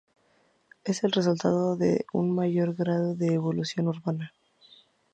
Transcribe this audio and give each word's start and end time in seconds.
Es 0.83 1.03
el 1.03 1.11
resultado 1.11 1.75
de 1.75 1.89
de 1.91 2.05
un 2.11 2.33
mayor 2.33 2.73
grado 2.73 3.13
de 3.13 3.35
evolución 3.35 3.87
urbana. 3.87 4.33